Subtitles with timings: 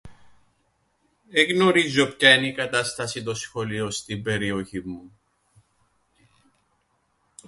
[1.31, 5.11] Εν γνωρίζω ποια εν' η κατάσταση των σχολείων στην περιοχήν μου.